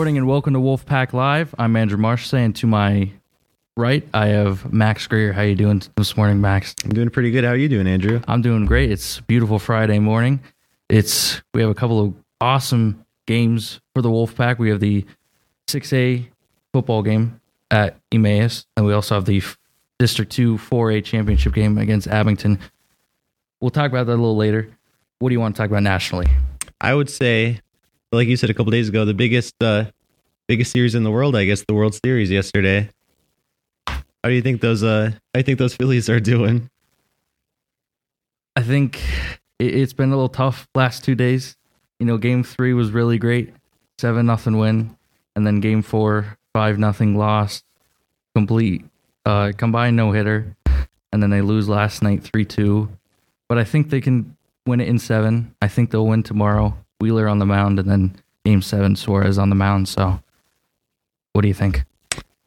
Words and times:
morning 0.00 0.16
and 0.16 0.26
welcome 0.26 0.54
to 0.54 0.58
Wolfpack 0.58 1.12
Live. 1.12 1.54
I'm 1.58 1.76
Andrew 1.76 1.98
Marshallsay, 1.98 2.42
and 2.42 2.56
to 2.56 2.66
my 2.66 3.10
right, 3.76 4.02
I 4.14 4.28
have 4.28 4.72
Max 4.72 5.06
Gregor. 5.06 5.34
How 5.34 5.42
you 5.42 5.54
doing 5.54 5.82
this 5.94 6.16
morning, 6.16 6.40
Max? 6.40 6.74
I'm 6.82 6.92
doing 6.92 7.10
pretty 7.10 7.30
good. 7.30 7.44
How 7.44 7.50
are 7.50 7.56
you 7.56 7.68
doing, 7.68 7.86
Andrew? 7.86 8.22
I'm 8.26 8.40
doing 8.40 8.64
great. 8.64 8.90
It's 8.90 9.18
a 9.18 9.22
beautiful 9.24 9.58
Friday 9.58 9.98
morning. 9.98 10.40
It's 10.88 11.42
we 11.52 11.60
have 11.60 11.68
a 11.68 11.74
couple 11.74 12.00
of 12.00 12.14
awesome 12.40 13.04
games 13.26 13.78
for 13.92 14.00
the 14.00 14.08
Wolfpack. 14.08 14.56
We 14.56 14.70
have 14.70 14.80
the 14.80 15.04
6A 15.68 16.28
football 16.72 17.02
game 17.02 17.38
at 17.70 17.98
Emmaus, 18.10 18.64
and 18.78 18.86
we 18.86 18.94
also 18.94 19.16
have 19.16 19.26
the 19.26 19.42
District 19.98 20.32
2 20.32 20.56
4A 20.56 21.04
championship 21.04 21.52
game 21.52 21.76
against 21.76 22.08
Abington. 22.08 22.58
We'll 23.60 23.68
talk 23.68 23.90
about 23.90 24.06
that 24.06 24.14
a 24.14 24.16
little 24.16 24.34
later. 24.34 24.70
What 25.18 25.28
do 25.28 25.34
you 25.34 25.40
want 25.40 25.56
to 25.56 25.60
talk 25.60 25.68
about 25.68 25.82
nationally? 25.82 26.28
I 26.80 26.94
would 26.94 27.10
say, 27.10 27.60
like 28.12 28.28
you 28.28 28.36
said 28.36 28.50
a 28.50 28.54
couple 28.54 28.70
days 28.70 28.88
ago, 28.88 29.04
the 29.04 29.14
biggest 29.14 29.54
uh, 29.62 29.84
biggest 30.48 30.72
series 30.72 30.94
in 30.94 31.04
the 31.04 31.10
world, 31.10 31.36
I 31.36 31.44
guess, 31.44 31.64
the 31.66 31.74
World 31.74 31.98
Series 32.04 32.30
yesterday. 32.30 32.88
How 33.86 34.28
do 34.28 34.32
you 34.32 34.42
think 34.42 34.60
those 34.60 34.82
uh 34.82 35.12
I 35.34 35.42
think 35.42 35.58
those 35.58 35.74
Phillies 35.74 36.10
are 36.10 36.20
doing? 36.20 36.68
I 38.56 38.62
think 38.62 39.00
it, 39.58 39.74
it's 39.74 39.92
been 39.92 40.10
a 40.10 40.16
little 40.16 40.28
tough 40.28 40.68
last 40.74 41.04
two 41.04 41.14
days. 41.14 41.56
You 41.98 42.06
know, 42.06 42.18
game 42.18 42.42
three 42.42 42.72
was 42.72 42.90
really 42.90 43.18
great, 43.18 43.54
seven 43.98 44.26
nothing 44.26 44.58
win, 44.58 44.96
and 45.36 45.46
then 45.46 45.60
game 45.60 45.82
four, 45.82 46.36
five 46.52 46.78
nothing 46.78 47.16
loss, 47.16 47.62
complete 48.34 48.84
uh, 49.24 49.52
combined 49.56 49.96
no 49.96 50.12
hitter, 50.12 50.56
and 51.12 51.22
then 51.22 51.30
they 51.30 51.42
lose 51.42 51.68
last 51.68 52.02
night 52.02 52.22
three 52.22 52.44
two. 52.44 52.90
But 53.48 53.58
I 53.58 53.64
think 53.64 53.90
they 53.90 54.00
can 54.00 54.36
win 54.66 54.80
it 54.80 54.88
in 54.88 54.98
seven. 54.98 55.54
I 55.62 55.68
think 55.68 55.90
they'll 55.90 56.06
win 56.06 56.22
tomorrow. 56.22 56.76
Wheeler 57.00 57.28
on 57.28 57.38
the 57.38 57.46
mound, 57.46 57.78
and 57.78 57.88
then 57.88 58.16
game 58.44 58.62
seven, 58.62 58.96
Suarez 58.96 59.38
on 59.38 59.48
the 59.50 59.56
mound. 59.56 59.88
So, 59.88 60.20
what 61.32 61.42
do 61.42 61.48
you 61.48 61.54
think? 61.54 61.84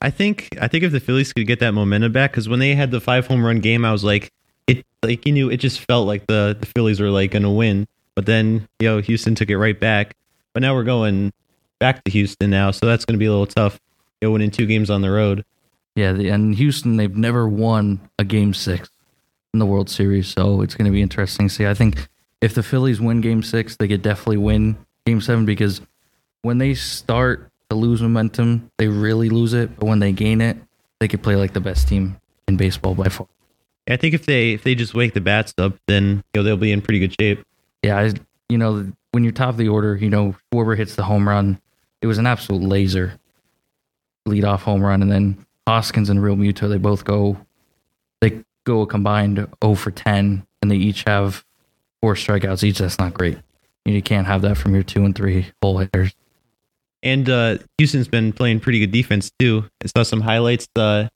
I 0.02 0.10
think 0.10 0.50
I 0.60 0.68
think 0.68 0.84
if 0.84 0.92
the 0.92 1.00
Phillies 1.00 1.34
could 1.34 1.48
get 1.48 1.60
that 1.60 1.72
momentum 1.72 2.12
back, 2.12 2.32
because 2.32 2.50
when 2.50 2.60
they 2.60 2.76
had 2.76 2.92
the 2.92 3.02
five 3.02 3.28
home 3.28 3.46
run 3.46 3.60
game, 3.60 3.86
I 3.86 3.92
was 3.92 4.04
like, 4.04 4.32
it 4.68 4.86
like 5.02 5.26
you 5.26 5.32
knew 5.32 5.50
it 5.50 5.58
just 5.58 5.80
felt 5.82 6.08
like 6.08 6.28
the 6.28 6.58
the 6.60 6.66
Phillies 6.66 7.00
were 7.00 7.10
like 7.10 7.32
gonna 7.32 7.52
win. 7.52 7.88
But 8.16 8.26
then 8.26 8.68
you 8.80 8.90
know 8.90 9.00
Houston 9.00 9.36
took 9.36 9.50
it 9.50 9.58
right 9.58 9.80
back. 9.80 10.16
But 10.54 10.62
now 10.62 10.76
we're 10.76 10.84
going 10.84 11.34
back 11.80 12.04
to 12.04 12.12
Houston 12.12 12.50
now, 12.50 12.72
so 12.72 12.86
that's 12.86 13.06
gonna 13.06 13.18
be 13.18 13.26
a 13.26 13.32
little 13.32 13.48
tough. 13.48 13.80
You 14.22 14.28
know, 14.28 14.34
winning 14.34 14.52
two 14.52 14.66
games 14.66 14.90
on 14.90 15.02
the 15.02 15.12
road. 15.12 15.44
Yeah, 15.96 16.14
the, 16.14 16.30
and 16.30 16.56
Houston, 16.56 16.98
they've 16.98 17.16
never 17.16 17.48
won 17.48 18.00
a 18.18 18.24
game 18.24 18.54
six 18.54 18.90
in 19.54 19.60
the 19.60 19.66
World 19.66 19.90
Series, 19.90 20.28
so 20.28 20.62
it's 20.62 20.76
going 20.76 20.86
to 20.86 20.92
be 20.92 21.02
interesting 21.02 21.48
to 21.48 21.54
see. 21.54 21.68
I 21.68 21.74
think 21.74 22.08
if 22.44 22.54
the 22.54 22.62
Phillies 22.62 23.00
win 23.00 23.22
game 23.22 23.42
six, 23.42 23.78
they 23.78 23.88
could 23.88 24.02
definitely 24.02 24.36
win 24.38 24.76
game 25.06 25.22
seven 25.22 25.46
because 25.46 25.80
when 26.42 26.58
they 26.58 26.74
start 26.74 27.50
to 27.70 27.76
lose 27.78 28.02
momentum, 28.02 28.70
they 28.78 28.90
really 28.90 29.30
lose 29.30 29.54
it. 29.54 29.80
But 29.80 29.86
when 29.86 30.00
they 30.00 30.12
gain 30.12 30.42
it, 30.42 30.58
they 31.00 31.08
could 31.08 31.24
play 31.24 31.38
like 31.38 31.54
the 31.54 31.62
best 31.62 31.88
team 31.88 32.18
in 32.50 32.58
baseball 32.58 32.96
by 32.96 33.08
far. 33.08 33.28
I 33.90 33.96
think 33.96 34.14
if 34.14 34.26
they 34.26 34.52
if 34.52 34.64
they 34.64 34.76
just 34.76 34.94
wake 34.94 35.14
the 35.14 35.22
bats 35.22 35.54
up, 35.58 35.78
then 35.88 36.22
you 36.34 36.42
know 36.42 36.44
they'll 36.44 36.58
be 36.58 36.74
in 36.74 36.82
pretty 36.82 37.00
good 37.00 37.16
shape. 37.18 37.46
Yeah, 37.82 37.98
I, 37.98 38.14
you 38.50 38.58
know, 38.58 38.92
when 39.12 39.24
you're 39.24 39.32
top 39.32 39.50
of 39.50 39.58
the 39.58 39.70
order, 39.70 39.96
you 39.96 40.10
know, 40.10 40.36
Schwarber 40.54 40.76
hits 40.76 40.96
the 40.96 41.04
home 41.04 41.28
run. 41.28 41.62
It 42.02 42.08
was 42.08 42.18
an 42.18 42.28
absolute 42.28 42.62
laser 42.62 43.18
lead 44.26 44.44
off 44.44 44.64
home 44.64 44.82
run, 44.82 45.02
and 45.02 45.12
then 45.12 45.46
Hoskins 45.66 46.10
and 46.10 46.20
Realmuto, 46.20 46.68
they 46.68 46.78
both 46.78 47.06
go, 47.06 47.38
they 48.20 48.44
go 48.66 48.82
a 48.82 48.88
combined 48.88 49.48
0 49.64 49.76
for 49.76 49.92
10, 49.92 50.46
and 50.62 50.72
they 50.72 50.76
each 50.76 51.04
have 51.04 51.46
four 52.04 52.16
strikeouts 52.16 52.66
each. 52.66 52.80
That's 52.80 53.00
not 53.00 53.14
great. 53.14 53.38
You 53.86 54.02
can't 54.02 54.28
have 54.28 54.42
that 54.42 54.58
from 54.58 54.74
your 54.74 54.84
two 54.84 55.06
and 55.06 55.16
three 55.16 55.48
hole 55.62 55.78
hitters. 55.78 56.14
And 57.02 57.30
uh, 57.30 57.60
Houston's 57.78 58.10
been 58.10 58.34
playing 58.34 58.60
pretty 58.60 58.80
good 58.80 58.92
defense 58.92 59.32
too. 59.40 59.70
I 59.82 59.88
saw 59.88 60.04
some 60.04 60.20
highlights. 60.20 60.68
Uh, 60.76 61.08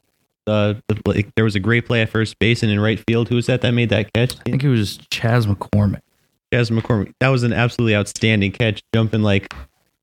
uh, 0.48 0.76
the, 0.88 1.02
like, 1.06 1.36
there 1.36 1.44
was 1.44 1.56
a 1.56 1.60
great 1.60 1.86
play 1.86 2.02
at 2.02 2.10
first 2.10 2.40
base 2.40 2.64
and 2.64 2.72
in 2.72 2.80
right 2.80 3.04
field. 3.06 3.28
Who 3.28 3.36
was 3.36 3.48
that 3.48 3.60
that 3.62 3.72
made 3.72 3.90
that 3.90 4.14
catch? 4.14 4.38
I 4.38 4.50
think 4.50 4.64
it 4.64 4.70
was 4.70 4.98
Chas 5.12 5.46
McCormick. 5.46 6.00
Chas 6.54 6.70
McCormick. 6.70 7.12
That 7.20 7.30
was 7.30 7.44
an 7.44 7.52
absolutely 7.52 7.94
outstanding 7.94 8.54
catch, 8.54 8.82
jumping 8.94 9.24
like 9.24 9.54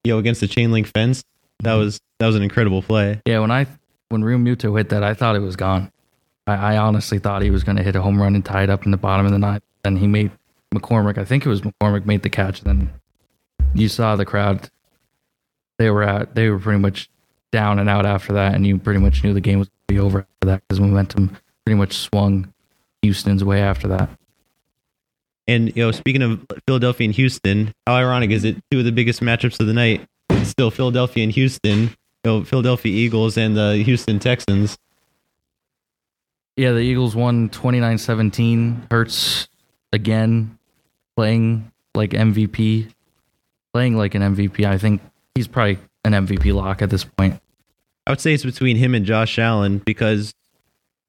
you 0.04 0.12
know 0.12 0.18
against 0.18 0.42
the 0.42 0.48
chain 0.48 0.70
link 0.70 0.86
fence. 0.86 1.24
That 1.60 1.74
was 1.74 1.98
that 2.20 2.26
was 2.26 2.36
an 2.36 2.42
incredible 2.42 2.82
play. 2.82 3.22
Yeah, 3.24 3.38
when 3.38 3.50
I 3.50 3.66
when 4.10 4.22
Realmuto 4.22 4.76
hit 4.76 4.90
that, 4.90 5.02
I 5.02 5.14
thought 5.14 5.34
it 5.34 5.40
was 5.40 5.56
gone. 5.56 5.90
I, 6.46 6.74
I 6.74 6.76
honestly 6.76 7.18
thought 7.18 7.40
he 7.40 7.50
was 7.50 7.64
going 7.64 7.76
to 7.76 7.82
hit 7.82 7.96
a 7.96 8.02
home 8.02 8.20
run 8.20 8.34
and 8.34 8.44
tie 8.44 8.64
it 8.64 8.70
up 8.70 8.84
in 8.84 8.90
the 8.90 8.98
bottom 8.98 9.24
of 9.24 9.32
the 9.32 9.38
ninth. 9.38 9.62
and 9.82 9.98
he 9.98 10.06
made 10.06 10.30
McCormick. 10.74 11.18
I 11.18 11.24
think 11.24 11.46
it 11.46 11.48
was 11.48 11.62
McCormick 11.62 12.06
made 12.06 12.22
the 12.22 12.30
catch. 12.30 12.62
And 12.62 12.66
then 12.66 12.92
you 13.74 13.88
saw 13.88 14.16
the 14.16 14.24
crowd. 14.24 14.70
They 15.78 15.90
were 15.90 16.02
out. 16.02 16.34
They 16.34 16.48
were 16.48 16.58
pretty 16.58 16.78
much 16.78 17.08
down 17.54 17.78
and 17.78 17.88
out 17.88 18.04
after 18.04 18.32
that, 18.32 18.54
and 18.54 18.66
you 18.66 18.78
pretty 18.78 18.98
much 18.98 19.22
knew 19.22 19.32
the 19.32 19.40
game 19.40 19.60
was 19.60 19.68
going 19.68 19.86
to 19.86 19.94
be 19.94 20.00
over 20.00 20.18
after 20.20 20.46
that 20.46 20.62
because 20.62 20.80
momentum 20.80 21.36
pretty 21.64 21.78
much 21.78 21.94
swung 21.94 22.52
Houston's 23.02 23.44
way 23.44 23.60
after 23.60 23.86
that. 23.88 24.10
And 25.46 25.74
you 25.76 25.84
know, 25.84 25.92
speaking 25.92 26.22
of 26.22 26.44
Philadelphia 26.66 27.04
and 27.04 27.14
Houston, 27.14 27.72
how 27.86 27.94
ironic 27.94 28.30
is 28.30 28.44
it? 28.44 28.56
Two 28.70 28.80
of 28.80 28.84
the 28.84 28.92
biggest 28.92 29.20
matchups 29.20 29.60
of 29.60 29.66
the 29.66 29.72
night, 29.72 30.06
still 30.42 30.70
Philadelphia 30.70 31.22
and 31.22 31.32
Houston. 31.32 31.80
You 31.80 31.90
know, 32.24 32.44
Philadelphia 32.44 32.92
Eagles 32.92 33.36
and 33.36 33.56
the 33.56 33.76
Houston 33.84 34.18
Texans. 34.18 34.76
Yeah, 36.56 36.72
the 36.72 36.80
Eagles 36.80 37.14
won 37.14 37.50
29-17. 37.50 38.90
Hurts 38.90 39.48
again 39.92 40.58
playing 41.16 41.70
like 41.94 42.10
MVP, 42.10 42.90
playing 43.72 43.96
like 43.96 44.14
an 44.14 44.22
MVP. 44.22 44.64
I 44.64 44.78
think 44.78 45.00
he's 45.34 45.48
probably 45.48 45.78
an 46.04 46.12
MVP 46.12 46.54
lock 46.54 46.82
at 46.82 46.90
this 46.90 47.04
point. 47.04 47.40
I 48.06 48.10
would 48.10 48.20
say 48.20 48.34
it's 48.34 48.44
between 48.44 48.76
him 48.76 48.94
and 48.94 49.06
Josh 49.06 49.38
Allen 49.38 49.78
because 49.78 50.34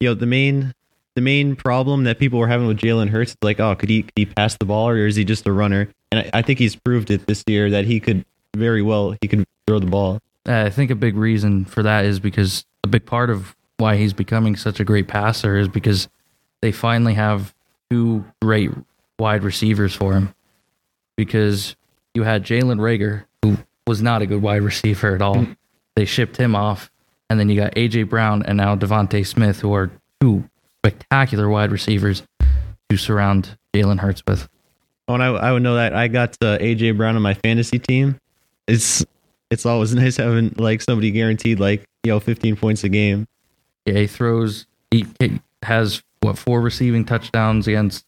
you 0.00 0.08
know 0.08 0.14
the 0.14 0.26
main 0.26 0.74
the 1.14 1.20
main 1.20 1.56
problem 1.56 2.04
that 2.04 2.18
people 2.18 2.38
were 2.38 2.48
having 2.48 2.66
with 2.66 2.78
Jalen 2.78 3.08
Hurts 3.08 3.32
is 3.32 3.36
like, 3.42 3.60
oh, 3.60 3.74
could 3.74 3.88
he 3.88 4.02
could 4.02 4.12
he 4.16 4.26
pass 4.26 4.56
the 4.56 4.64
ball 4.64 4.88
or 4.88 5.06
is 5.06 5.16
he 5.16 5.24
just 5.24 5.46
a 5.46 5.52
runner? 5.52 5.88
And 6.10 6.20
I, 6.20 6.38
I 6.38 6.42
think 6.42 6.58
he's 6.58 6.76
proved 6.76 7.10
it 7.10 7.26
this 7.26 7.42
year 7.46 7.70
that 7.70 7.84
he 7.84 8.00
could 8.00 8.24
very 8.54 8.82
well 8.82 9.14
he 9.20 9.28
could 9.28 9.44
throw 9.66 9.78
the 9.78 9.86
ball. 9.86 10.20
Uh, 10.48 10.64
I 10.66 10.70
think 10.70 10.90
a 10.90 10.94
big 10.94 11.16
reason 11.16 11.64
for 11.64 11.82
that 11.82 12.04
is 12.04 12.20
because 12.20 12.64
a 12.84 12.88
big 12.88 13.04
part 13.04 13.30
of 13.30 13.56
why 13.78 13.96
he's 13.96 14.12
becoming 14.12 14.56
such 14.56 14.80
a 14.80 14.84
great 14.84 15.08
passer 15.08 15.56
is 15.56 15.68
because 15.68 16.08
they 16.62 16.72
finally 16.72 17.14
have 17.14 17.54
two 17.90 18.24
great 18.40 18.70
wide 19.18 19.42
receivers 19.42 19.94
for 19.94 20.12
him. 20.12 20.34
Because 21.16 21.76
you 22.14 22.22
had 22.22 22.44
Jalen 22.44 22.78
Reagor, 22.78 23.24
who 23.42 23.58
was 23.86 24.02
not 24.02 24.22
a 24.22 24.26
good 24.26 24.42
wide 24.42 24.62
receiver 24.62 25.14
at 25.14 25.22
all. 25.22 25.46
They 25.94 26.04
shipped 26.04 26.36
him 26.36 26.54
off, 26.54 26.90
and 27.30 27.40
then 27.40 27.48
you 27.48 27.56
got 27.56 27.74
AJ 27.74 28.08
Brown 28.08 28.42
and 28.42 28.58
now 28.58 28.76
DeVonta 28.76 29.26
Smith, 29.26 29.60
who 29.60 29.72
are 29.74 29.90
two 30.20 30.48
spectacular 30.78 31.48
wide 31.48 31.72
receivers 31.72 32.22
to 32.90 32.96
surround 32.96 33.56
Jalen 33.74 34.00
Hurts 34.00 34.22
with. 34.26 34.48
Oh, 35.08 35.14
and 35.14 35.22
I, 35.22 35.28
I 35.28 35.52
would 35.52 35.62
know 35.62 35.76
that 35.76 35.94
I 35.94 36.08
got 36.08 36.36
uh, 36.42 36.58
AJ 36.58 36.96
Brown 36.96 37.16
on 37.16 37.22
my 37.22 37.34
fantasy 37.34 37.78
team. 37.78 38.18
It's 38.66 39.04
it's 39.50 39.64
always 39.64 39.94
nice 39.94 40.16
having 40.16 40.54
like 40.56 40.82
somebody 40.82 41.10
guaranteed 41.10 41.60
like 41.60 41.84
you 42.02 42.12
know 42.12 42.20
15 42.20 42.56
points 42.56 42.84
a 42.84 42.88
game. 42.88 43.26
Yeah, 43.84 43.94
he 43.94 44.06
throws. 44.06 44.66
He, 44.90 45.06
he 45.20 45.40
has 45.62 46.02
what 46.20 46.38
four 46.38 46.60
receiving 46.60 47.04
touchdowns 47.04 47.68
against 47.68 48.04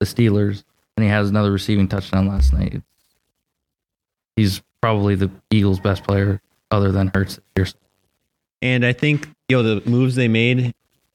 the 0.00 0.06
Steelers, 0.06 0.64
and 0.96 1.04
he 1.04 1.10
has 1.10 1.28
another 1.28 1.50
receiving 1.50 1.88
touchdown 1.88 2.28
last 2.28 2.52
night. 2.52 2.82
He's 4.36 4.62
probably 4.80 5.14
the 5.14 5.30
Eagles' 5.50 5.80
best 5.80 6.04
player, 6.04 6.40
other 6.70 6.92
than 6.92 7.10
Hurts 7.14 7.40
this 7.54 7.74
year. 7.74 7.80
And 8.60 8.84
I 8.84 8.92
think 8.92 9.28
you 9.48 9.56
know 9.56 9.62
the 9.62 9.88
moves 9.88 10.14
they 10.14 10.28
made 10.28 10.74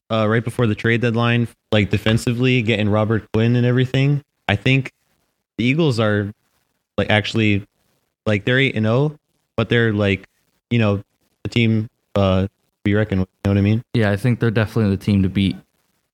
uh, 0.09 0.27
right 0.27 0.43
before 0.43 0.67
the 0.67 0.75
trade 0.75 1.01
deadline, 1.01 1.47
like 1.71 1.89
defensively, 1.89 2.61
getting 2.61 2.89
Robert 2.89 3.29
Quinn 3.33 3.55
and 3.55 3.65
everything. 3.65 4.23
I 4.47 4.55
think 4.55 4.91
the 5.57 5.65
Eagles 5.65 5.99
are 5.99 6.31
like 6.97 7.09
actually 7.09 7.65
like 8.25 8.45
they're 8.45 8.59
eight 8.59 8.75
and 8.75 8.85
zero, 8.85 9.17
but 9.55 9.69
they're 9.69 9.93
like 9.93 10.27
you 10.69 10.79
know 10.79 11.03
the 11.43 11.49
team 11.49 11.89
uh 12.15 12.47
be 12.83 12.93
reckoned 12.93 13.21
with. 13.21 13.29
You 13.43 13.49
know 13.49 13.55
what 13.55 13.59
I 13.59 13.63
mean? 13.63 13.83
Yeah, 13.93 14.11
I 14.11 14.17
think 14.17 14.39
they're 14.39 14.51
definitely 14.51 14.95
the 14.95 15.03
team 15.03 15.23
to 15.23 15.29
beat 15.29 15.55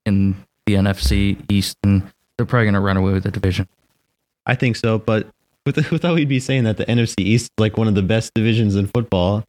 in 0.05 0.35
the 0.65 0.75
NFC 0.75 1.43
East, 1.49 1.77
and 1.83 2.11
they're 2.39 2.45
probably 2.45 2.67
going 2.67 2.73
to 2.73 2.79
run 2.79 2.95
away 2.95 3.11
with 3.11 3.23
the 3.23 3.31
division. 3.31 3.67
I 4.45 4.55
think 4.55 4.77
so, 4.77 4.97
but 4.97 5.27
with 5.65 5.75
without 5.91 6.15
we'd 6.15 6.29
be 6.29 6.39
saying 6.39 6.63
that 6.63 6.77
the 6.77 6.85
NFC 6.85 7.19
East 7.19 7.45
is 7.47 7.49
like 7.57 7.77
one 7.77 7.89
of 7.89 7.95
the 7.95 8.01
best 8.01 8.33
divisions 8.33 8.77
in 8.77 8.87
football. 8.87 9.43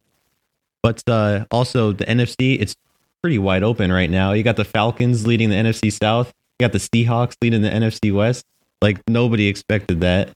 But 0.83 1.01
uh, 1.07 1.45
also 1.51 1.93
the 1.93 2.03
NFC, 2.03 2.59
it's 2.59 2.75
pretty 3.23 3.39
wide 3.39 3.63
open 3.63 3.93
right 3.93 4.09
now. 4.09 4.33
You 4.33 4.43
got 4.43 4.57
the 4.57 4.65
Falcons 4.65 5.25
leading 5.25 5.51
the 5.51 5.55
NFC 5.55 5.89
South. 5.89 6.33
You 6.59 6.67
got 6.67 6.73
the 6.73 6.79
Seahawks 6.79 7.35
leading 7.41 7.61
the 7.61 7.69
NFC 7.69 8.13
West. 8.13 8.45
Like 8.81 8.99
nobody 9.07 9.47
expected 9.47 10.01
that. 10.01 10.31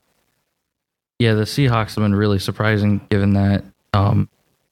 Yeah, 1.20 1.34
the 1.34 1.44
Seahawks 1.44 1.96
have 1.96 2.06
been 2.06 2.16
really 2.16 2.40
surprising 2.40 3.06
given 3.10 3.34
that 3.34 3.66
um, 3.94 4.30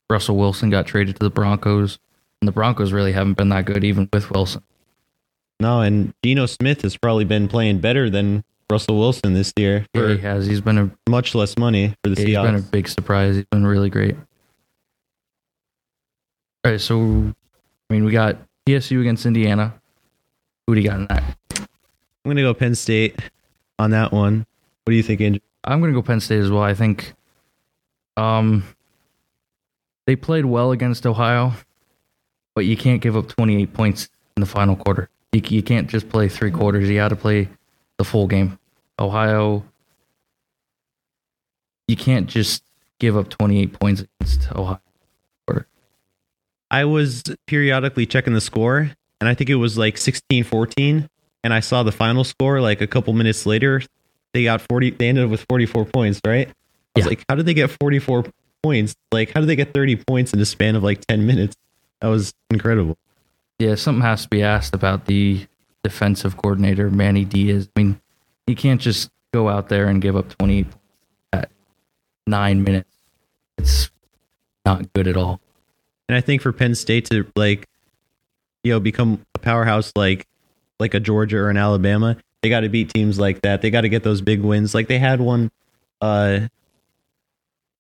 Russell 0.10 0.38
Wilson 0.38 0.70
got 0.70 0.88
traded 0.88 1.18
to 1.18 1.24
the 1.24 1.30
Broncos, 1.30 2.00
and 2.42 2.48
the 2.48 2.54
Broncos 2.54 2.94
really 2.94 3.12
haven't 3.12 3.34
been 3.34 3.50
that 3.50 3.66
good 3.66 3.84
even 3.84 4.08
with 4.14 4.32
Wilson. 4.32 4.64
No, 5.60 5.82
and 5.82 6.14
Geno 6.24 6.46
Smith 6.46 6.82
has 6.82 6.98
probably 6.98 7.26
been 7.26 7.48
playing 7.48 7.80
better 7.80 8.10
than 8.10 8.44
Russell 8.70 9.00
Wilson 9.00 9.34
this 9.34 9.54
year 9.58 9.86
Yeah, 9.94 10.10
he 10.10 10.18
has. 10.20 10.46
He's 10.46 10.62
been 10.62 10.78
a 10.78 10.92
much 11.10 11.36
less 11.36 11.58
money 11.58 11.94
for 12.04 12.10
the 12.10 12.16
Seahawks. 12.16 12.26
he's 12.26 12.38
been 12.38 12.56
a 12.56 12.62
big 12.62 12.88
surprise. 12.88 13.36
He's 13.36 13.46
been 13.46 13.66
really 13.66 13.90
great. 13.90 14.16
All 16.66 16.72
right, 16.72 16.82
so 16.82 16.98
I 16.98 17.94
mean, 17.94 18.04
we 18.04 18.12
got 18.12 18.38
PSU 18.68 19.02
against 19.02 19.26
Indiana. 19.26 19.74
Who 20.68 20.76
do 20.76 20.82
you 20.82 20.88
got 20.88 21.00
in 21.00 21.08
that? 21.08 21.24
I'm 21.60 22.30
gonna 22.30 22.42
go 22.42 22.54
Penn 22.54 22.76
State 22.76 23.20
on 23.80 23.92
that 23.92 24.12
one. 24.12 24.46
What 24.84 24.92
do 24.92 24.96
you 24.96 25.04
think, 25.04 25.22
Andrew? 25.22 25.40
I'm 25.64 25.80
going 25.80 25.94
to 25.94 25.98
go 26.00 26.06
Penn 26.06 26.20
State 26.20 26.42
as 26.42 26.52
well. 26.52 26.62
I 26.62 26.74
think 26.74 27.14
um, 28.18 28.64
they 30.06 30.16
played 30.16 30.46
well 30.46 30.72
against 30.72 31.06
Ohio, 31.06 31.54
but 32.54 32.66
you 32.66 32.76
can't 32.76 33.02
give 33.02 33.16
up 33.16 33.28
28 33.30 33.74
points 33.74 34.10
in 34.36 34.42
the 34.42 34.46
final 34.46 34.76
quarter. 34.76 35.10
You, 35.34 35.42
you 35.50 35.64
can't 35.64 35.90
just 35.90 36.10
play 36.10 36.30
three 36.30 36.52
quarters. 36.52 36.88
You 36.90 36.96
got 36.96 37.10
to 37.10 37.16
play 37.16 37.50
the 37.98 38.04
full 38.04 38.28
game. 38.28 38.58
Ohio, 39.00 39.64
you 41.88 41.96
can't 41.96 42.28
just 42.28 42.64
give 43.00 43.18
up 43.18 43.30
28 43.30 43.80
points 43.80 44.04
against 44.22 44.52
Ohio. 44.52 44.80
I 46.72 46.86
was 46.86 47.22
periodically 47.46 48.08
checking 48.08 48.34
the 48.34 48.42
score, 48.42 48.90
and 49.22 49.28
I 49.30 49.36
think 49.36 49.52
it 49.52 49.56
was 49.56 49.78
like 49.78 49.96
16 49.98 50.44
14. 50.44 51.08
And 51.44 51.54
I 51.54 51.60
saw 51.60 51.84
the 51.84 51.92
final 51.92 52.24
score 52.24 52.62
like 52.62 52.82
a 52.82 52.88
couple 52.88 53.14
minutes 53.14 53.46
later. 53.46 53.82
They 54.34 54.46
got 54.46 54.62
40, 54.62 54.92
they 54.92 55.10
ended 55.10 55.26
up 55.26 55.30
with 55.30 55.46
44 55.50 55.86
points, 55.86 56.20
right? 56.26 56.48
I 56.48 56.54
was 56.96 57.06
Yeah. 57.06 57.10
like, 57.10 57.24
how 57.30 57.36
did 57.36 57.46
they 57.46 57.54
get 57.54 57.70
44 57.80 58.26
points? 58.64 58.96
Like, 59.12 59.32
how 59.34 59.42
did 59.42 59.48
they 59.50 59.56
get 59.56 59.72
30 59.74 59.98
points 60.08 60.34
in 60.34 60.40
the 60.40 60.46
span 60.48 60.76
of 60.76 60.82
like 60.84 61.06
10 61.06 61.28
minutes? 61.28 61.56
That 62.02 62.08
was 62.08 62.34
incredible. 62.50 62.98
Yeah, 63.64 63.76
something 63.76 64.02
has 64.02 64.24
to 64.24 64.28
be 64.28 64.44
asked 64.44 64.76
about 64.76 65.06
the 65.06 65.48
defensive 65.86 66.36
coordinator, 66.36 66.92
Manny 66.92 67.24
Diaz. 67.24 67.70
I 67.74 67.80
mean, 67.80 68.02
you 68.46 68.58
can't 68.58 68.82
just 68.82 69.10
go 69.34 69.48
out 69.48 69.70
there 69.70 69.88
and 69.88 70.02
give 70.02 70.18
up 70.18 70.38
20 70.38 70.66
at 71.32 71.50
nine 72.28 72.66
minutes. 72.66 72.94
It's 73.58 73.90
not 74.66 74.92
good 74.92 75.08
at 75.08 75.16
all. 75.16 75.40
And 76.10 76.18
I 76.18 76.20
think 76.20 76.42
for 76.42 76.52
Penn 76.52 76.76
State 76.76 77.06
to 77.06 77.26
like, 77.38 77.70
you 78.66 78.74
know, 78.74 78.82
become 78.82 79.26
a 79.34 79.40
powerhouse 79.40 79.94
like 79.96 80.28
like 80.78 80.94
a 80.94 81.00
Georgia 81.00 81.38
or 81.38 81.50
an 81.50 81.56
Alabama, 81.56 82.18
they 82.42 82.50
got 82.50 82.62
to 82.62 82.70
beat 82.70 82.94
teams 82.94 83.18
like 83.18 83.44
that. 83.44 83.62
They 83.62 83.70
got 83.70 83.82
to 83.82 83.90
get 83.90 84.04
those 84.04 84.20
big 84.20 84.42
wins. 84.42 84.76
Like 84.76 84.90
they 84.90 85.00
had 85.00 85.22
one. 85.22 85.52
Uh, 86.02 86.50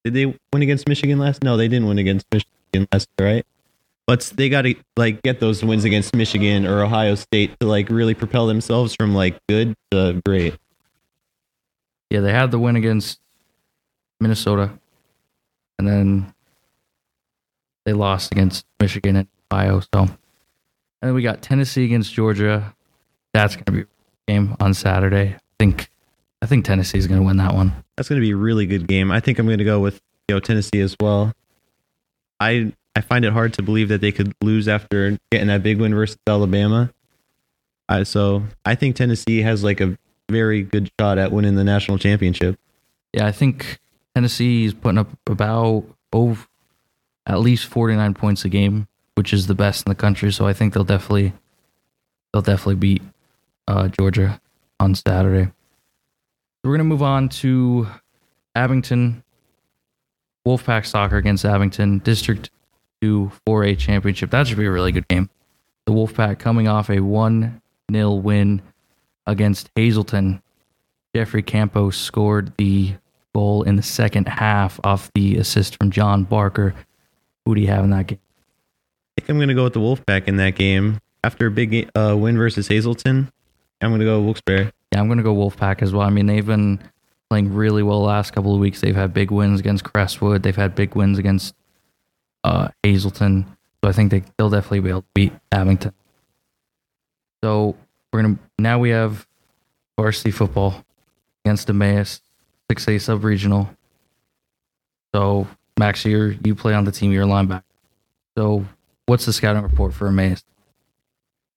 did 0.06 0.13
they 0.13 0.27
win 0.27 0.62
against 0.62 0.88
Michigan 0.88 1.19
last? 1.19 1.44
No, 1.44 1.57
they 1.57 1.68
didn't 1.68 1.89
win 1.89 2.00
against 2.00 2.25
Michigan 2.31 2.88
last, 2.94 3.09
right? 3.19 3.45
But 4.06 4.32
they 4.36 4.50
got 4.50 4.64
to 4.64 4.76
like 4.98 5.22
get 5.22 5.40
those 5.40 5.64
wins 5.64 5.86
against 5.86 6.16
Michigan 6.16 6.66
or 6.66 6.84
Ohio 6.84 7.16
State 7.16 7.58
to 7.60 7.68
like 7.68 7.90
really 7.90 8.14
propel 8.14 8.48
themselves 8.48 8.96
from 8.96 9.16
like 9.16 9.40
good 9.48 9.76
to 9.92 10.22
great. 10.26 10.56
Yeah, 12.10 12.20
they 12.20 12.34
had 12.34 12.52
the 12.52 12.60
win 12.60 12.76
against 12.76 13.20
Minnesota, 14.20 14.72
and 15.80 15.88
then 15.88 16.34
they 17.86 17.94
lost 17.94 18.32
against 18.32 18.66
Michigan 18.80 19.16
and 19.16 19.28
Ohio. 19.52 19.80
So, 19.80 20.02
and 20.02 20.18
then 21.02 21.14
we 21.14 21.22
got 21.22 21.42
Tennessee 21.42 21.86
against 21.86 22.14
Georgia. 22.14 22.76
That's 23.34 23.56
going 23.56 23.66
to 23.66 23.72
be 23.72 23.82
a 23.82 23.86
game 24.28 24.56
on 24.60 24.74
Saturday. 24.74 25.36
I 25.36 25.40
think. 25.60 25.90
I 26.42 26.46
think 26.46 26.66
Tennessee's 26.66 27.08
going 27.08 27.22
to 27.22 27.26
win 27.26 27.38
that 27.38 27.54
one. 27.54 27.72
That's 27.96 28.10
going 28.10 28.20
to 28.20 28.26
be 28.26 28.32
a 28.32 28.36
really 28.36 28.66
good 28.66 28.86
game. 28.86 29.12
I 29.12 29.22
think 29.22 29.40
I'm 29.40 29.46
going 29.46 29.60
to 29.60 29.64
go 29.64 29.80
with 29.80 30.02
you 30.28 30.36
know 30.36 30.40
Tennessee 30.42 30.82
as 30.82 30.94
well. 31.00 31.32
I 32.42 32.74
I 32.95 33.01
find 33.01 33.25
it 33.25 33.34
hard 33.34 33.54
to 33.54 33.63
believe 33.63 33.90
that 33.90 34.01
they 34.01 34.12
could 34.12 34.34
lose 34.42 34.68
after 34.68 35.18
getting 35.31 35.48
that 35.48 35.63
big 35.63 35.80
win 35.80 35.95
versus 35.95 36.18
Alabama. 36.28 36.92
I 37.90 38.04
so 38.04 38.44
I 38.66 38.75
think 38.75 38.95
Tennessee 38.95 39.42
has 39.42 39.63
like 39.63 39.81
a 39.81 39.98
very 40.30 40.63
good 40.63 40.92
shot 41.00 41.18
at 41.18 41.31
winning 41.31 41.56
the 41.56 41.63
national 41.63 41.98
championship. 41.98 42.57
Yeah, 43.13 43.25
I 43.25 43.31
think 43.31 43.80
Tennessee 44.16 44.66
is 44.66 44.74
putting 44.74 45.00
up 45.00 45.10
about 45.28 45.86
over 46.12 46.45
at 47.25 47.40
least 47.40 47.66
49 47.68 48.13
points 48.13 48.45
a 48.45 48.50
game, 48.50 48.88
which 49.16 49.34
is 49.34 49.48
the 49.48 49.56
best 49.56 49.86
in 49.86 49.90
the 49.90 49.95
country. 49.95 50.31
So 50.31 50.48
I 50.48 50.54
think 50.54 50.74
they'll 50.74 50.84
definitely 50.84 51.34
they'll 52.31 52.42
definitely 52.42 52.75
beat 52.75 53.01
uh, 53.68 53.88
Georgia 53.88 54.40
on 54.80 54.95
Saturday. 54.95 55.51
We're 56.63 56.74
gonna 56.74 56.84
move 56.84 57.04
on 57.04 57.30
to 57.30 57.88
Abington 58.56 59.24
Wolfpack 60.48 60.86
soccer 60.86 61.18
against 61.18 61.44
Abington 61.45 62.00
District 62.00 62.50
Two 63.04 63.34
4A 63.46 63.78
championship. 63.78 64.32
That 64.32 64.48
should 64.48 64.58
be 64.58 64.66
a 64.66 64.72
really 64.72 64.94
good 64.94 65.10
game. 65.10 65.30
The 65.86 65.92
Wolfpack 65.92 66.40
coming 66.40 66.70
off 66.70 66.90
a 66.90 67.02
one 67.02 67.62
0 67.92 68.14
win 68.14 68.62
against 69.28 69.70
Hazleton. 69.76 70.42
Jeffrey 71.14 71.44
Campos 71.44 71.98
scored 71.98 72.54
the 72.58 72.94
goal 73.36 73.64
in 73.64 73.76
the 73.76 73.84
second 73.84 74.30
half 74.30 74.80
off 74.86 75.12
the 75.16 75.36
assist 75.36 75.78
from 75.78 75.92
John 75.92 76.24
Barker. 76.24 76.76
Who 77.46 77.56
do 77.56 77.60
you 77.60 77.68
have 77.68 77.84
in 77.84 77.90
that 77.90 78.08
game? 78.08 78.20
I 79.18 79.22
think 79.22 79.32
I'm 79.32 79.38
going 79.38 79.50
to 79.50 79.54
go 79.54 79.66
with 79.66 79.74
the 79.74 79.82
Wolfpack 79.82 80.30
in 80.30 80.38
that 80.38 80.56
game 80.56 81.02
after 81.26 81.48
a 81.48 81.52
big 81.52 81.90
uh, 81.96 82.16
win 82.18 82.38
versus 82.38 82.70
Hazleton. 82.70 83.30
I'm 83.82 83.90
going 83.90 84.00
to 84.00 84.06
go 84.06 84.22
Wilkes-Barre. 84.22 84.72
Yeah, 84.94 85.02
I'm 85.02 85.08
going 85.08 85.18
to 85.18 85.26
go 85.26 85.36
Wolfpack 85.36 85.82
as 85.82 85.92
well. 85.92 86.08
I 86.08 86.10
mean, 86.10 86.28
they've 86.28 86.46
been 86.46 86.80
playing 87.30 87.54
really 87.54 87.84
well 87.84 88.00
the 88.00 88.06
last 88.06 88.32
couple 88.32 88.54
of 88.54 88.62
weeks. 88.62 88.80
They've 88.80 88.96
had 88.96 89.14
big 89.14 89.30
wins 89.30 89.60
against 89.60 89.84
Crestwood. 89.84 90.44
They've 90.44 90.56
had 90.56 90.74
big 90.74 90.96
wins 90.96 91.20
against 91.20 91.54
uh, 92.44 92.69
Hazleton. 92.84 93.45
So 93.84 93.90
I 93.90 93.94
think 93.94 94.12
they, 94.12 94.24
they'll 94.38 94.50
definitely 94.50 94.81
be 94.81 94.90
able 94.90 95.01
to 95.01 95.07
beat 95.13 95.34
Abington. 95.51 95.94
So 97.44 97.75
we're 98.12 98.22
gonna 98.22 98.40
now 98.57 98.80
we 98.80 98.92
have 98.92 99.28
varsity 99.98 100.31
football 100.31 100.84
against 101.44 101.69
Emmaus, 101.69 102.22
6A 102.72 103.01
sub 103.01 103.24
regional. 103.24 103.69
So 105.13 105.48
Max, 105.78 106.06
you 106.06 106.38
you 106.44 106.56
play 106.56 106.74
on 106.74 106.86
the 106.86 106.92
team. 106.92 107.12
You're 107.12 107.24
a 107.24 107.28
linebacker. 107.28 107.63
So 108.38 108.66
what's 109.06 109.25
the 109.25 109.34
scouting 109.34 109.63
report 109.63 109.94
for 109.94 110.07
Emmaus? 110.07 110.44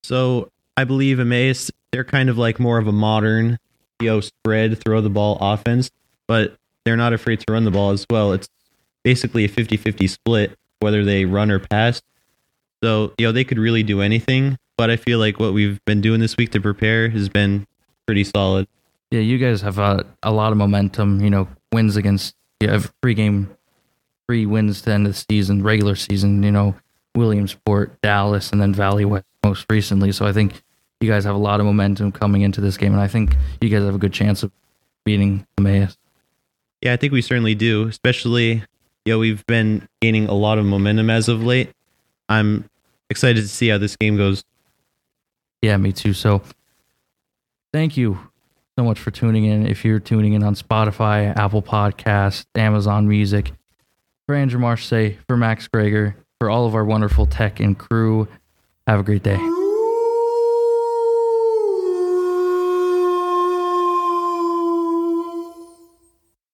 So 0.03 0.51
I 0.77 0.85
believe 0.85 1.21
Emmaus, 1.21 1.71
they're 1.93 2.05
kind 2.05 2.29
of 2.29 2.39
like 2.39 2.59
more 2.59 2.79
of 2.79 2.87
a 2.87 2.93
modern, 2.93 3.59
know, 4.01 4.21
spread, 4.21 4.83
throw 4.83 5.01
the 5.01 5.11
ball 5.11 5.39
offense, 5.41 5.91
but 6.27 6.57
they're 6.85 6.97
not 6.97 7.13
afraid 7.13 7.41
to 7.41 7.53
run 7.53 7.65
the 7.65 7.71
ball 7.71 7.91
as 7.91 8.07
well. 8.11 8.33
It's 8.33 8.49
basically 9.03 9.45
a 9.45 9.49
50 9.49 9.77
50 9.77 10.07
split, 10.07 10.59
whether 10.81 11.05
they 11.05 11.25
run 11.25 11.51
or 11.51 11.59
pass. 11.59 12.03
So, 12.83 13.13
you 13.19 13.27
know, 13.27 13.33
they 13.33 13.45
could 13.45 13.59
really 13.59 13.83
do 13.83 14.01
anything, 14.01 14.59
but 14.77 14.91
I 14.91 14.97
feel 14.97 15.19
like 15.19 15.41
what 15.41 15.53
we've 15.53 15.83
been 15.85 16.01
doing 16.01 16.21
this 16.21 16.37
week 16.37 16.51
to 16.53 16.61
prepare 16.61 17.09
has 17.09 17.29
been 17.29 17.67
pretty 18.07 18.25
solid. 18.25 18.69
Yeah, 19.11 19.21
you 19.21 19.39
guys 19.39 19.63
have 19.63 19.79
a, 19.79 20.05
a 20.23 20.33
lot 20.33 20.53
of 20.53 20.59
momentum. 20.59 21.21
You 21.21 21.31
know, 21.31 21.49
wins 21.73 21.97
against 21.97 22.35
you 22.61 22.69
have 22.69 22.93
three 23.03 23.15
game, 23.15 23.57
three 24.29 24.47
wins 24.47 24.83
to 24.83 24.93
end 24.93 25.07
of 25.07 25.15
the 25.15 25.25
season, 25.31 25.63
regular 25.63 25.95
season. 25.95 26.43
You 26.43 26.53
know, 26.53 26.75
Williamsport, 27.15 28.01
Dallas, 28.03 28.53
and 28.53 28.61
then 28.61 28.75
Valley 28.75 29.05
West 29.05 29.27
most 29.45 29.67
recently. 29.71 30.13
So 30.13 30.27
I 30.27 30.33
think 30.33 30.63
you 31.01 31.09
guys 31.09 31.25
have 31.25 31.35
a 31.35 31.39
lot 31.39 31.61
of 31.61 31.67
momentum 31.67 32.13
coming 32.13 32.43
into 32.43 32.61
this 32.61 32.77
game, 32.77 32.93
and 32.93 33.01
I 33.01 33.09
think 33.09 33.37
you 33.61 33.69
guys 33.69 33.83
have 33.83 33.95
a 33.95 33.99
good 33.99 34.13
chance 34.13 34.43
of 34.43 34.51
beating 35.05 35.47
Emmaus. 35.59 35.97
Yeah, 36.83 36.93
I 36.93 36.97
think 36.97 37.13
we 37.13 37.23
certainly 37.23 37.55
do, 37.55 37.89
especially, 37.89 38.65
know, 39.13 39.19
we've 39.19 39.47
been 39.47 39.89
gaining 40.01 40.29
a 40.29 40.35
lot 40.35 40.59
of 40.59 40.65
momentum 40.65 41.11
as 41.11 41.29
of 41.29 41.43
late. 41.43 41.71
I'm 42.29 42.69
excited 43.11 43.43
to 43.43 43.49
see 43.49 43.69
how 43.69 43.79
this 43.79 43.97
game 43.97 44.17
goes. 44.17 44.45
Yeah, 45.63 45.77
me 45.77 45.93
too. 45.93 46.13
So 46.13 46.43
thank 47.73 47.97
you 47.97 48.19
so 48.79 48.85
much 48.85 48.99
for 48.99 49.11
tuning 49.11 49.45
in. 49.45 49.67
If 49.67 49.85
you're 49.85 50.01
tuning 50.01 50.35
in 50.35 50.43
on 50.43 50.55
Spotify, 50.55 51.37
Apple 51.37 51.63
Podcast, 51.63 52.47
Amazon 52.55 53.09
Music, 53.09 53.53
for 54.27 54.35
Andrew 54.35 54.61
Marshallsay, 54.61 55.19
for 55.29 55.37
Max 55.37 55.69
Gregor, 55.69 56.17
for 56.41 56.51
all 56.51 56.67
of 56.67 56.75
our 56.75 56.85
wonderful 56.85 57.27
tech 57.27 57.61
and 57.61 57.79
crew, 57.79 58.29
have 58.87 59.01
a 59.01 59.03
great 59.03 59.23
day. 59.23 59.56